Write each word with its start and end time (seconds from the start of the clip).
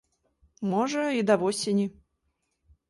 Можа, 0.71 1.03
і 1.21 1.21
да 1.31 1.39
восені. 1.43 1.87